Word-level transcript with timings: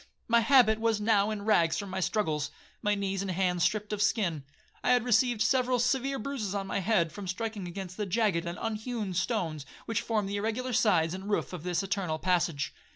My 0.27 0.39
habit 0.39 0.79
was 0.79 0.99
now 0.99 1.29
in 1.29 1.43
rags 1.43 1.77
from 1.77 1.91
my 1.91 1.99
struggles, 1.99 2.49
my 2.81 2.95
knees 2.95 3.21
and 3.21 3.29
hands 3.29 3.61
stript 3.61 3.93
of 3.93 4.01
skin. 4.01 4.43
I 4.83 4.93
had 4.93 5.03
received 5.03 5.43
several 5.43 5.77
severe 5.77 6.17
bruises 6.17 6.55
on 6.55 6.65
my 6.65 6.79
head, 6.79 7.11
from 7.11 7.27
striking 7.27 7.67
against 7.67 7.97
the 7.97 8.07
jagged 8.07 8.47
and 8.47 8.57
unhewn 8.59 9.13
stones 9.13 9.63
which 9.85 10.01
formed 10.01 10.27
the 10.27 10.37
irregular 10.37 10.73
sides 10.73 11.13
and 11.13 11.29
roof 11.29 11.53
of 11.53 11.61
this 11.61 11.83
eternal 11.83 12.17
passage. 12.17 12.73